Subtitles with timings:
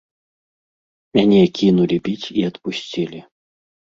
[1.17, 3.19] Мяне кінулі біць і адпусцілі.